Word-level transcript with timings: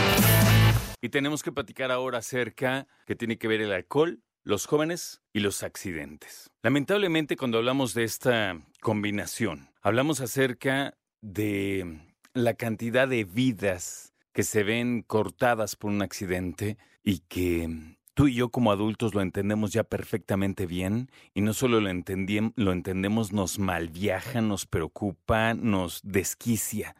Y 1.01 1.09
tenemos 1.09 1.43
que 1.43 1.51
platicar 1.51 1.91
ahora 1.91 2.19
acerca 2.19 2.87
que 3.05 3.17
tiene 3.17 3.37
que 3.37 3.49
ver 3.49 3.59
el 3.59 3.73
alcohol, 3.73 4.23
los 4.45 4.65
jóvenes 4.65 5.21
y 5.33 5.41
los 5.41 5.61
accidentes. 5.61 6.49
Lamentablemente 6.63 7.35
cuando 7.35 7.57
hablamos 7.57 7.93
de 7.93 8.05
esta 8.05 8.57
combinación, 8.79 9.71
hablamos 9.81 10.21
acerca 10.21 10.97
de 11.19 11.99
la 12.33 12.53
cantidad 12.53 13.09
de 13.09 13.25
vidas 13.25 14.13
que 14.31 14.43
se 14.43 14.63
ven 14.63 15.01
cortadas 15.01 15.75
por 15.75 15.91
un 15.91 16.01
accidente 16.01 16.77
y 17.03 17.19
que 17.27 17.97
tú 18.19 18.27
y 18.27 18.33
yo 18.33 18.49
como 18.49 18.73
adultos 18.73 19.15
lo 19.15 19.21
entendemos 19.21 19.71
ya 19.71 19.85
perfectamente 19.85 20.65
bien 20.65 21.09
y 21.33 21.39
no 21.39 21.53
solo 21.53 21.79
lo, 21.79 21.89
lo 21.89 22.71
entendemos, 22.73 23.31
nos 23.31 23.59
malviaja, 23.59 24.41
nos 24.41 24.65
preocupa, 24.65 25.53
nos 25.53 26.01
desquicia. 26.03 26.97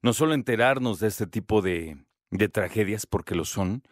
No 0.00 0.12
solo 0.12 0.32
enterarnos 0.32 1.00
de 1.00 1.08
este 1.08 1.26
tipo 1.26 1.60
de, 1.60 1.96
de 2.30 2.48
tragedias, 2.48 3.04
porque 3.04 3.34
lo 3.34 3.44
son, 3.44 3.82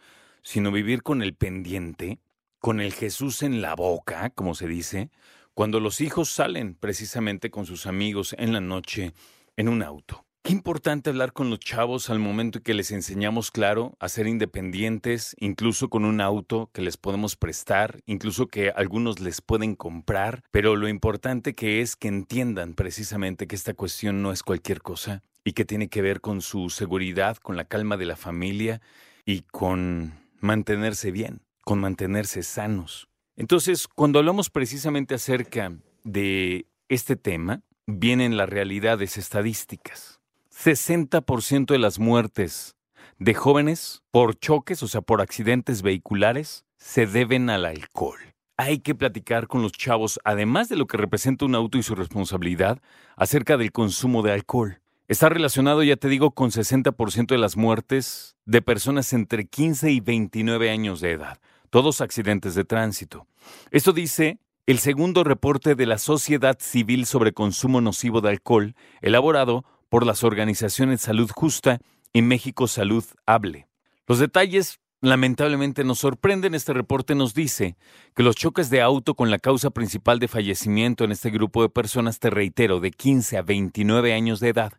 sino 0.41 0.71
vivir 0.71 1.03
con 1.03 1.21
el 1.21 1.35
pendiente, 1.35 2.21
con 2.59 2.79
el 2.79 2.93
Jesús 2.93 3.43
en 3.43 3.61
la 3.61 3.75
boca, 3.75 4.29
como 4.29 4.55
se 4.55 4.67
dice, 4.67 5.09
cuando 5.53 5.81
los 5.81 5.99
hijos 5.99 6.29
salen 6.29 6.75
precisamente 6.75 7.51
con 7.51 7.65
sus 7.65 7.87
amigos 7.87 8.33
en 8.39 8.53
la 8.53 8.61
noche 8.61 9.11
en 9.57 9.67
un 9.67 9.83
auto. 9.83 10.28
Qué 10.49 10.53
importante 10.53 11.11
hablar 11.11 11.31
con 11.31 11.51
los 11.51 11.59
chavos 11.59 12.09
al 12.09 12.17
momento 12.17 12.63
que 12.63 12.73
les 12.73 12.89
enseñamos, 12.89 13.51
claro, 13.51 13.95
a 13.99 14.09
ser 14.09 14.25
independientes, 14.25 15.35
incluso 15.39 15.91
con 15.91 16.05
un 16.05 16.21
auto 16.21 16.71
que 16.73 16.81
les 16.81 16.97
podemos 16.97 17.35
prestar, 17.35 17.99
incluso 18.07 18.47
que 18.47 18.71
algunos 18.71 19.19
les 19.19 19.41
pueden 19.41 19.75
comprar, 19.75 20.41
pero 20.49 20.75
lo 20.75 20.87
importante 20.87 21.53
que 21.53 21.81
es 21.81 21.95
que 21.95 22.07
entiendan 22.07 22.73
precisamente 22.73 23.45
que 23.45 23.55
esta 23.55 23.75
cuestión 23.75 24.23
no 24.23 24.31
es 24.31 24.41
cualquier 24.41 24.81
cosa 24.81 25.21
y 25.43 25.53
que 25.53 25.65
tiene 25.65 25.87
que 25.87 26.01
ver 26.01 26.19
con 26.19 26.41
su 26.41 26.71
seguridad, 26.71 27.37
con 27.37 27.55
la 27.55 27.65
calma 27.65 27.95
de 27.95 28.07
la 28.07 28.15
familia 28.15 28.81
y 29.25 29.41
con 29.41 30.15
mantenerse 30.39 31.11
bien, 31.11 31.43
con 31.63 31.79
mantenerse 31.79 32.41
sanos. 32.41 33.07
Entonces, 33.35 33.87
cuando 33.87 34.17
hablamos 34.17 34.49
precisamente 34.49 35.13
acerca 35.13 35.77
de 36.03 36.65
este 36.87 37.15
tema, 37.15 37.61
vienen 37.85 38.35
las 38.35 38.49
realidades 38.49 39.15
estadísticas. 39.19 40.18
60% 40.61 41.67
de 41.67 41.79
las 41.79 41.99
muertes 41.99 42.75
de 43.17 43.33
jóvenes 43.33 44.03
por 44.11 44.37
choques, 44.37 44.83
o 44.83 44.89
sea, 44.89 44.99
por 44.99 45.21
accidentes 45.21 45.81
vehiculares, 45.81 46.65
se 46.77 47.05
deben 47.05 47.49
al 47.49 47.63
alcohol. 47.63 48.19
Hay 48.57 48.79
que 48.79 48.93
platicar 48.93 49.47
con 49.47 49.61
los 49.61 49.71
chavos, 49.71 50.19
además 50.25 50.67
de 50.67 50.75
lo 50.75 50.85
que 50.85 50.97
representa 50.97 51.45
un 51.45 51.55
auto 51.55 51.77
y 51.77 51.83
su 51.83 51.95
responsabilidad, 51.95 52.81
acerca 53.15 53.55
del 53.55 53.71
consumo 53.71 54.21
de 54.21 54.33
alcohol. 54.33 54.81
Está 55.07 55.29
relacionado, 55.29 55.81
ya 55.81 55.95
te 55.95 56.09
digo, 56.09 56.31
con 56.31 56.51
60% 56.51 57.27
de 57.27 57.37
las 57.37 57.55
muertes 57.55 58.35
de 58.45 58.61
personas 58.61 59.13
entre 59.13 59.47
15 59.47 59.91
y 59.91 60.01
29 60.01 60.71
años 60.71 60.99
de 60.99 61.11
edad, 61.11 61.39
todos 61.69 62.01
accidentes 62.01 62.53
de 62.53 62.65
tránsito. 62.65 63.27
Esto 63.71 63.93
dice 63.93 64.39
el 64.65 64.79
segundo 64.79 65.23
reporte 65.23 65.75
de 65.75 65.85
la 65.85 65.97
Sociedad 65.97 66.57
Civil 66.59 67.05
sobre 67.05 67.31
Consumo 67.31 67.79
Nocivo 67.79 68.19
de 68.19 68.29
Alcohol, 68.29 68.75
elaborado 69.01 69.63
por 69.89 70.05
las 70.05 70.23
organizaciones 70.23 71.01
Salud 71.01 71.29
Justa 71.33 71.79
y 72.13 72.21
México 72.21 72.67
Salud 72.67 73.03
Hable. 73.25 73.67
Los 74.07 74.19
detalles 74.19 74.79
lamentablemente 75.01 75.83
nos 75.83 75.99
sorprenden. 75.99 76.55
Este 76.55 76.73
reporte 76.73 77.15
nos 77.15 77.33
dice 77.33 77.75
que 78.15 78.23
los 78.23 78.35
choques 78.35 78.69
de 78.69 78.81
auto 78.81 79.15
con 79.15 79.31
la 79.31 79.39
causa 79.39 79.69
principal 79.69 80.19
de 80.19 80.27
fallecimiento 80.27 81.03
en 81.03 81.11
este 81.11 81.29
grupo 81.29 81.61
de 81.61 81.69
personas, 81.69 82.19
te 82.19 82.29
reitero, 82.29 82.79
de 82.79 82.91
15 82.91 83.37
a 83.37 83.41
29 83.41 84.13
años 84.13 84.39
de 84.39 84.49
edad, 84.49 84.73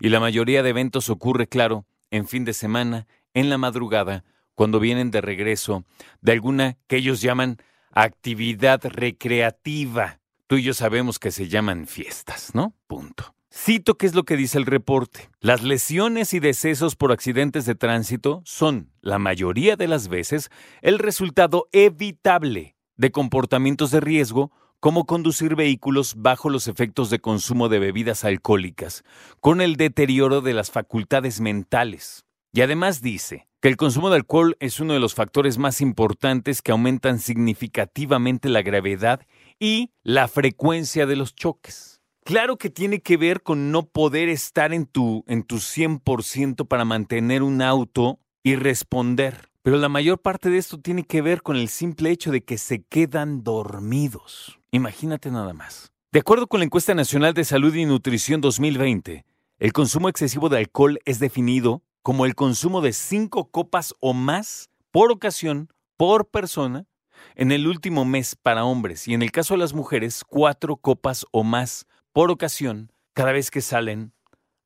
y 0.00 0.08
la 0.08 0.20
mayoría 0.20 0.62
de 0.62 0.70
eventos 0.70 1.10
ocurre, 1.10 1.46
claro, 1.46 1.86
en 2.10 2.26
fin 2.26 2.44
de 2.44 2.52
semana, 2.52 3.06
en 3.34 3.48
la 3.48 3.58
madrugada, 3.58 4.24
cuando 4.54 4.80
vienen 4.80 5.10
de 5.10 5.20
regreso 5.20 5.84
de 6.20 6.32
alguna 6.32 6.76
que 6.86 6.96
ellos 6.96 7.20
llaman 7.20 7.56
actividad 7.90 8.80
recreativa. 8.84 10.20
Tú 10.46 10.56
y 10.56 10.62
yo 10.62 10.74
sabemos 10.74 11.18
que 11.18 11.30
se 11.30 11.48
llaman 11.48 11.86
fiestas, 11.86 12.54
¿no? 12.54 12.74
Punto. 12.86 13.34
Cito 13.54 13.98
qué 13.98 14.06
es 14.06 14.14
lo 14.14 14.24
que 14.24 14.38
dice 14.38 14.56
el 14.56 14.64
reporte. 14.64 15.28
Las 15.40 15.62
lesiones 15.62 16.32
y 16.32 16.40
decesos 16.40 16.96
por 16.96 17.12
accidentes 17.12 17.66
de 17.66 17.74
tránsito 17.74 18.40
son, 18.46 18.90
la 19.02 19.18
mayoría 19.18 19.76
de 19.76 19.88
las 19.88 20.08
veces, 20.08 20.50
el 20.80 20.98
resultado 20.98 21.68
evitable 21.70 22.76
de 22.96 23.12
comportamientos 23.12 23.90
de 23.90 24.00
riesgo 24.00 24.52
como 24.80 25.04
conducir 25.04 25.54
vehículos 25.54 26.14
bajo 26.16 26.48
los 26.48 26.66
efectos 26.66 27.10
de 27.10 27.20
consumo 27.20 27.68
de 27.68 27.78
bebidas 27.78 28.24
alcohólicas, 28.24 29.04
con 29.40 29.60
el 29.60 29.76
deterioro 29.76 30.40
de 30.40 30.54
las 30.54 30.70
facultades 30.70 31.40
mentales. 31.40 32.24
Y 32.54 32.62
además 32.62 33.02
dice, 33.02 33.48
que 33.60 33.68
el 33.68 33.76
consumo 33.76 34.08
de 34.08 34.16
alcohol 34.16 34.56
es 34.60 34.80
uno 34.80 34.94
de 34.94 34.98
los 34.98 35.14
factores 35.14 35.58
más 35.58 35.82
importantes 35.82 36.62
que 36.62 36.72
aumentan 36.72 37.18
significativamente 37.18 38.48
la 38.48 38.62
gravedad 38.62 39.20
y 39.60 39.92
la 40.02 40.26
frecuencia 40.26 41.06
de 41.06 41.16
los 41.16 41.36
choques. 41.36 41.91
Claro 42.24 42.56
que 42.56 42.70
tiene 42.70 43.00
que 43.00 43.16
ver 43.16 43.42
con 43.42 43.72
no 43.72 43.82
poder 43.82 44.28
estar 44.28 44.72
en 44.72 44.86
tu, 44.86 45.24
en 45.26 45.42
tu 45.42 45.56
100% 45.56 46.68
para 46.68 46.84
mantener 46.84 47.42
un 47.42 47.60
auto 47.62 48.20
y 48.44 48.54
responder. 48.54 49.50
Pero 49.62 49.76
la 49.76 49.88
mayor 49.88 50.20
parte 50.20 50.48
de 50.48 50.58
esto 50.58 50.78
tiene 50.78 51.02
que 51.02 51.20
ver 51.20 51.42
con 51.42 51.56
el 51.56 51.68
simple 51.68 52.10
hecho 52.10 52.30
de 52.30 52.44
que 52.44 52.58
se 52.58 52.84
quedan 52.84 53.42
dormidos. 53.42 54.60
Imagínate 54.70 55.32
nada 55.32 55.52
más. 55.52 55.92
De 56.12 56.20
acuerdo 56.20 56.46
con 56.46 56.60
la 56.60 56.66
encuesta 56.66 56.94
nacional 56.94 57.34
de 57.34 57.44
salud 57.44 57.74
y 57.74 57.86
nutrición 57.86 58.40
2020, 58.40 59.24
el 59.58 59.72
consumo 59.72 60.08
excesivo 60.08 60.48
de 60.48 60.58
alcohol 60.58 61.00
es 61.04 61.18
definido 61.18 61.82
como 62.02 62.24
el 62.24 62.36
consumo 62.36 62.82
de 62.82 62.92
cinco 62.92 63.50
copas 63.50 63.94
o 63.98 64.14
más 64.14 64.70
por 64.92 65.10
ocasión, 65.10 65.72
por 65.96 66.28
persona, 66.28 66.86
en 67.34 67.50
el 67.50 67.66
último 67.66 68.04
mes 68.04 68.36
para 68.36 68.64
hombres 68.64 69.08
y 69.08 69.14
en 69.14 69.22
el 69.22 69.32
caso 69.32 69.54
de 69.54 69.58
las 69.58 69.72
mujeres, 69.74 70.22
cuatro 70.24 70.76
copas 70.76 71.26
o 71.32 71.42
más 71.44 71.86
por 72.12 72.30
ocasión 72.30 72.92
cada 73.14 73.32
vez 73.32 73.50
que 73.50 73.60
salen 73.60 74.12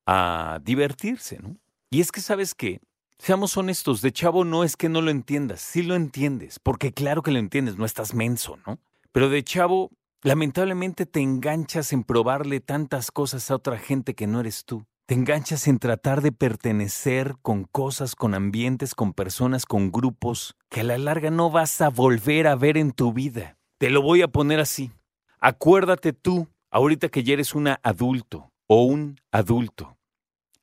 a 0.06 0.60
divertirse, 0.62 1.38
¿no? 1.38 1.56
Y 1.90 2.00
es 2.00 2.12
que, 2.12 2.20
¿sabes 2.20 2.54
qué? 2.54 2.80
Seamos 3.18 3.56
honestos, 3.56 4.02
de 4.02 4.12
chavo 4.12 4.44
no 4.44 4.62
es 4.62 4.76
que 4.76 4.88
no 4.88 5.00
lo 5.00 5.10
entiendas, 5.10 5.60
sí 5.60 5.82
lo 5.82 5.94
entiendes, 5.94 6.58
porque 6.58 6.92
claro 6.92 7.22
que 7.22 7.30
lo 7.30 7.38
entiendes, 7.38 7.78
no 7.78 7.86
estás 7.86 8.14
menso, 8.14 8.58
¿no? 8.66 8.78
Pero 9.10 9.30
de 9.30 9.42
chavo, 9.42 9.90
lamentablemente 10.22 11.06
te 11.06 11.20
enganchas 11.20 11.92
en 11.92 12.04
probarle 12.04 12.60
tantas 12.60 13.10
cosas 13.10 13.50
a 13.50 13.54
otra 13.54 13.78
gente 13.78 14.14
que 14.14 14.26
no 14.26 14.40
eres 14.40 14.64
tú. 14.64 14.84
Te 15.06 15.14
enganchas 15.14 15.68
en 15.68 15.78
tratar 15.78 16.20
de 16.20 16.32
pertenecer 16.32 17.36
con 17.40 17.64
cosas, 17.64 18.16
con 18.16 18.34
ambientes, 18.34 18.94
con 18.94 19.12
personas, 19.14 19.64
con 19.64 19.92
grupos 19.92 20.56
que 20.68 20.80
a 20.80 20.84
la 20.84 20.98
larga 20.98 21.30
no 21.30 21.48
vas 21.48 21.80
a 21.80 21.88
volver 21.88 22.48
a 22.48 22.56
ver 22.56 22.76
en 22.76 22.90
tu 22.90 23.12
vida. 23.12 23.56
Te 23.78 23.88
lo 23.88 24.02
voy 24.02 24.22
a 24.22 24.28
poner 24.28 24.58
así. 24.58 24.90
Acuérdate 25.38 26.12
tú, 26.12 26.48
ahorita 26.70 27.08
que 27.08 27.22
ya 27.22 27.34
eres 27.34 27.54
una 27.54 27.80
adulto 27.82 28.52
o 28.66 28.84
un 28.84 29.20
adulto. 29.30 29.96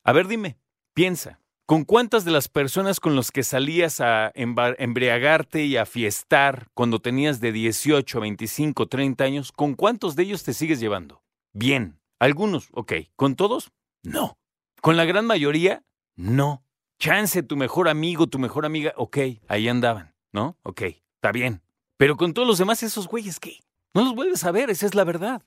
A 0.03 0.11
ver, 0.11 0.27
dime, 0.27 0.57
piensa, 0.93 1.39
¿con 1.65 1.85
cuántas 1.85 2.25
de 2.25 2.31
las 2.31 2.47
personas 2.47 2.99
con 2.99 3.15
las 3.15 3.31
que 3.31 3.43
salías 3.43 4.01
a 4.01 4.31
embriagarte 4.35 5.65
y 5.65 5.77
a 5.77 5.85
fiestar 5.85 6.67
cuando 6.73 6.99
tenías 6.99 7.39
de 7.39 7.51
18, 7.51 8.19
25, 8.19 8.87
30 8.87 9.23
años, 9.23 9.51
con 9.51 9.75
cuántos 9.75 10.15
de 10.15 10.23
ellos 10.23 10.43
te 10.43 10.53
sigues 10.53 10.79
llevando? 10.79 11.23
Bien, 11.53 11.99
algunos, 12.19 12.69
ok, 12.73 12.93
¿con 13.15 13.35
todos? 13.35 13.71
No. 14.03 14.37
Con 14.81 14.97
la 14.97 15.05
gran 15.05 15.25
mayoría, 15.25 15.83
no. 16.15 16.63
Chance, 16.99 17.43
tu 17.43 17.55
mejor 17.55 17.89
amigo, 17.89 18.27
tu 18.27 18.39
mejor 18.39 18.65
amiga, 18.65 18.93
ok, 18.97 19.17
ahí 19.47 19.67
andaban, 19.67 20.13
¿no? 20.31 20.57
Ok, 20.63 20.81
está 21.15 21.31
bien. 21.31 21.61
Pero 21.97 22.17
con 22.17 22.33
todos 22.33 22.47
los 22.47 22.57
demás, 22.57 22.83
esos 22.83 23.07
güeyes, 23.07 23.39
¿qué? 23.39 23.59
No 23.93 24.03
los 24.03 24.15
vuelves 24.15 24.43
a 24.43 24.51
ver, 24.51 24.69
esa 24.69 24.85
es 24.85 24.95
la 24.95 25.03
verdad. 25.03 25.43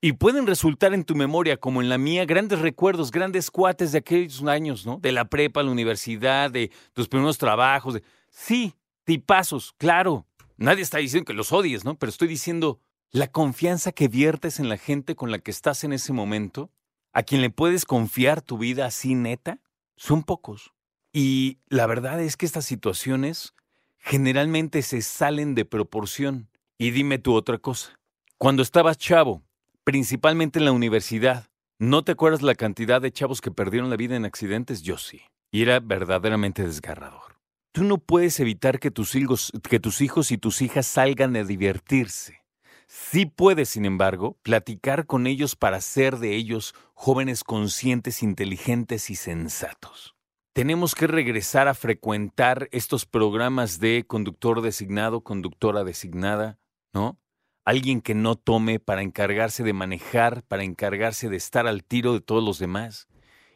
Y 0.00 0.12
pueden 0.12 0.46
resultar 0.46 0.94
en 0.94 1.04
tu 1.04 1.14
memoria, 1.14 1.56
como 1.56 1.80
en 1.80 1.88
la 1.88 1.98
mía, 1.98 2.24
grandes 2.24 2.60
recuerdos, 2.60 3.10
grandes 3.10 3.50
cuates 3.50 3.92
de 3.92 3.98
aquellos 3.98 4.42
años, 4.44 4.86
¿no? 4.86 4.98
De 4.98 5.12
la 5.12 5.26
prepa, 5.26 5.62
la 5.62 5.70
universidad, 5.70 6.50
de 6.50 6.70
tus 6.92 7.08
primeros 7.08 7.38
trabajos. 7.38 7.94
De... 7.94 8.02
Sí, 8.30 8.74
tipazos, 9.04 9.74
claro. 9.78 10.26
Nadie 10.56 10.82
está 10.82 10.98
diciendo 10.98 11.26
que 11.26 11.34
los 11.34 11.52
odies, 11.52 11.84
¿no? 11.84 11.96
Pero 11.96 12.10
estoy 12.10 12.28
diciendo, 12.28 12.80
la 13.10 13.28
confianza 13.28 13.92
que 13.92 14.08
viertes 14.08 14.58
en 14.58 14.68
la 14.68 14.78
gente 14.78 15.14
con 15.14 15.30
la 15.30 15.38
que 15.38 15.50
estás 15.50 15.84
en 15.84 15.92
ese 15.92 16.12
momento, 16.12 16.70
a 17.12 17.22
quien 17.22 17.40
le 17.40 17.50
puedes 17.50 17.84
confiar 17.84 18.42
tu 18.42 18.58
vida 18.58 18.86
así 18.86 19.14
neta, 19.14 19.60
son 19.96 20.22
pocos. 20.22 20.72
Y 21.12 21.58
la 21.68 21.86
verdad 21.86 22.20
es 22.20 22.36
que 22.36 22.46
estas 22.46 22.64
situaciones 22.64 23.54
generalmente 23.98 24.82
se 24.82 25.02
salen 25.02 25.54
de 25.54 25.64
proporción. 25.64 26.48
Y 26.78 26.90
dime 26.90 27.18
tú 27.18 27.34
otra 27.34 27.58
cosa. 27.58 28.00
Cuando 28.38 28.62
estabas 28.62 28.98
chavo, 28.98 29.42
principalmente 29.84 30.58
en 30.58 30.64
la 30.64 30.72
universidad, 30.72 31.46
¿no 31.78 32.04
te 32.04 32.12
acuerdas 32.12 32.42
la 32.42 32.54
cantidad 32.54 33.00
de 33.00 33.12
chavos 33.12 33.40
que 33.40 33.50
perdieron 33.50 33.90
la 33.90 33.96
vida 33.96 34.16
en 34.16 34.24
accidentes? 34.24 34.82
Yo 34.82 34.98
sí. 34.98 35.22
Y 35.50 35.62
era 35.62 35.80
verdaderamente 35.80 36.62
desgarrador. 36.62 37.36
Tú 37.72 37.84
no 37.84 37.98
puedes 37.98 38.38
evitar 38.40 38.78
que 38.78 38.90
tus 38.90 39.14
hijos, 39.14 39.50
que 39.68 39.80
tus 39.80 40.00
hijos 40.00 40.30
y 40.30 40.38
tus 40.38 40.62
hijas 40.62 40.86
salgan 40.86 41.34
a 41.36 41.44
divertirse. 41.44 42.42
Sí 42.86 43.24
puedes, 43.24 43.70
sin 43.70 43.86
embargo, 43.86 44.36
platicar 44.42 45.06
con 45.06 45.26
ellos 45.26 45.56
para 45.56 45.78
hacer 45.78 46.18
de 46.18 46.36
ellos 46.36 46.74
jóvenes 46.92 47.42
conscientes, 47.42 48.22
inteligentes 48.22 49.08
y 49.08 49.16
sensatos. 49.16 50.14
Tenemos 50.54 50.94
que 50.94 51.06
regresar 51.06 51.68
a 51.68 51.72
frecuentar 51.72 52.68
estos 52.72 53.06
programas 53.06 53.80
de 53.80 54.04
conductor 54.06 54.60
designado, 54.60 55.22
conductora 55.22 55.84
designada, 55.84 56.58
¿no? 56.92 57.18
Alguien 57.64 58.00
que 58.00 58.14
no 58.14 58.36
tome 58.36 58.80
para 58.80 59.02
encargarse 59.02 59.62
de 59.62 59.72
manejar, 59.72 60.42
para 60.44 60.64
encargarse 60.64 61.28
de 61.28 61.36
estar 61.36 61.66
al 61.66 61.84
tiro 61.84 62.12
de 62.12 62.20
todos 62.20 62.42
los 62.42 62.58
demás 62.58 63.08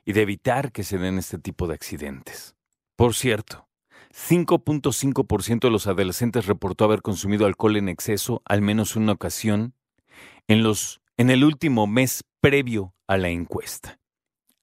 y 0.05 0.13
de 0.13 0.23
evitar 0.23 0.73
que 0.73 0.85
se 0.85 0.99
den 0.99 1.19
este 1.19 1.39
tipo 1.39 1.67
de 1.67 1.75
accidentes. 1.75 2.55
Por 2.95 3.15
cierto, 3.15 3.69
5.5% 4.15 5.61
de 5.61 5.71
los 5.71 5.87
adolescentes 5.87 6.47
reportó 6.47 6.85
haber 6.85 7.03
consumido 7.03 7.47
alcohol 7.47 7.77
en 7.77 7.89
exceso 7.89 8.41
al 8.45 8.63
menos 8.63 8.97
una 8.97 9.13
ocasión 9.13 9.75
en, 10.49 10.63
los, 10.63 11.01
en 11.17 11.31
el 11.31 11.45
último 11.45 11.87
mes 11.87 12.25
previo 12.41 12.95
a 13.07 13.17
la 13.17 13.29
encuesta. 13.29 13.99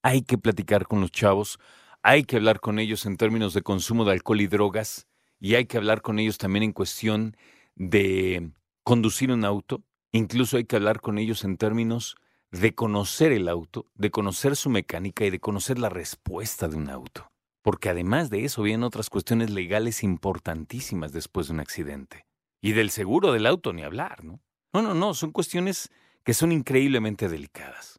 Hay 0.01 0.23
que 0.23 0.37
platicar 0.37 0.87
con 0.87 1.01
los 1.01 1.11
chavos, 1.11 1.59
hay 2.01 2.23
que 2.23 2.37
hablar 2.37 2.59
con 2.59 2.79
ellos 2.79 3.05
en 3.05 3.17
términos 3.17 3.53
de 3.53 3.61
consumo 3.61 4.05
de 4.05 4.13
alcohol 4.13 4.41
y 4.41 4.47
drogas 4.47 5.07
y 5.39 5.55
hay 5.55 5.65
que 5.65 5.77
hablar 5.77 6.01
con 6.01 6.19
ellos 6.19 6.37
también 6.37 6.63
en 6.63 6.71
cuestión 6.71 7.37
de 7.75 8.51
conducir 8.83 9.31
un 9.31 9.45
auto, 9.45 9.83
incluso 10.12 10.57
hay 10.57 10.65
que 10.65 10.75
hablar 10.75 11.01
con 11.01 11.18
ellos 11.18 11.44
en 11.44 11.57
términos 11.57 12.15
de 12.51 12.75
conocer 12.75 13.31
el 13.31 13.50
auto, 13.50 13.88
de 13.95 14.12
conocer 14.12 14.56
su 14.56 14.69
mecánica 14.69 15.25
y 15.25 15.31
de 15.31 15.39
conocer 15.39 15.80
la 15.80 15.89
respuesta 15.89 16.68
de 16.68 16.75
un 16.75 16.89
auto. 16.89 17.31
Porque 17.63 17.89
además 17.89 18.30
de 18.30 18.45
eso 18.45 18.62
vienen 18.62 18.83
otras 18.83 19.09
cuestiones 19.09 19.50
legales 19.50 20.03
importantísimas 20.03 21.13
después 21.13 21.47
de 21.47 21.53
un 21.53 21.62
accidente. 21.62 22.25
Y 22.62 22.74
del 22.74 22.91
seguro 22.91 23.31
del 23.33 23.45
auto 23.45 23.74
ni 23.74 23.83
hablar, 23.83 24.24
¿no? 24.24 24.39
No, 24.74 24.81
no, 24.81 24.94
no, 24.94 25.13
son 25.13 25.31
cuestiones 25.31 25.91
que 26.24 26.33
son 26.33 26.51
increíblemente 26.51 27.29
delicadas. 27.29 27.92